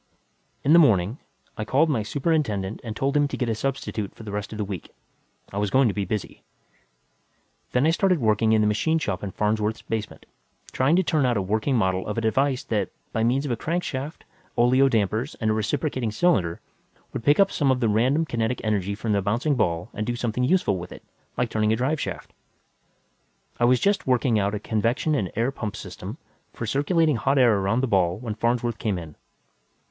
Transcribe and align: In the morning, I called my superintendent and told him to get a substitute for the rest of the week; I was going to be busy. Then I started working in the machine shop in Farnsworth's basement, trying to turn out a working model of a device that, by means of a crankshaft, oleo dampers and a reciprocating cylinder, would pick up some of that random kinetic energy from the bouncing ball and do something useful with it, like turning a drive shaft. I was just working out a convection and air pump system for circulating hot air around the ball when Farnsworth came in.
In 0.63 0.73
the 0.73 0.79
morning, 0.79 1.19
I 1.59 1.63
called 1.63 1.87
my 1.87 2.01
superintendent 2.01 2.81
and 2.83 2.95
told 2.95 3.15
him 3.15 3.27
to 3.27 3.37
get 3.37 3.49
a 3.49 3.53
substitute 3.53 4.15
for 4.15 4.23
the 4.23 4.31
rest 4.31 4.51
of 4.51 4.57
the 4.57 4.65
week; 4.65 4.89
I 5.53 5.59
was 5.59 5.69
going 5.69 5.87
to 5.89 5.93
be 5.93 6.05
busy. 6.05 6.41
Then 7.71 7.85
I 7.85 7.91
started 7.91 8.17
working 8.19 8.51
in 8.51 8.61
the 8.61 8.67
machine 8.67 8.97
shop 8.97 9.21
in 9.23 9.29
Farnsworth's 9.29 9.83
basement, 9.83 10.25
trying 10.71 10.95
to 10.95 11.03
turn 11.03 11.23
out 11.23 11.37
a 11.37 11.41
working 11.43 11.75
model 11.75 12.07
of 12.07 12.17
a 12.17 12.21
device 12.21 12.63
that, 12.63 12.89
by 13.13 13.23
means 13.23 13.45
of 13.45 13.51
a 13.51 13.55
crankshaft, 13.55 14.23
oleo 14.57 14.89
dampers 14.89 15.35
and 15.39 15.51
a 15.51 15.53
reciprocating 15.53 16.09
cylinder, 16.11 16.61
would 17.13 17.23
pick 17.23 17.39
up 17.39 17.51
some 17.51 17.69
of 17.69 17.79
that 17.79 17.87
random 17.87 18.25
kinetic 18.25 18.59
energy 18.63 18.95
from 18.95 19.11
the 19.11 19.21
bouncing 19.21 19.53
ball 19.53 19.89
and 19.93 20.07
do 20.07 20.15
something 20.15 20.43
useful 20.43 20.79
with 20.79 20.91
it, 20.91 21.03
like 21.37 21.51
turning 21.51 21.71
a 21.71 21.75
drive 21.75 21.99
shaft. 22.01 22.33
I 23.59 23.65
was 23.65 23.79
just 23.79 24.07
working 24.07 24.39
out 24.39 24.55
a 24.55 24.59
convection 24.59 25.13
and 25.13 25.31
air 25.35 25.51
pump 25.51 25.75
system 25.75 26.17
for 26.53 26.65
circulating 26.65 27.17
hot 27.17 27.37
air 27.37 27.59
around 27.59 27.81
the 27.81 27.87
ball 27.87 28.17
when 28.17 28.33
Farnsworth 28.33 28.79
came 28.79 28.97
in. 28.97 29.15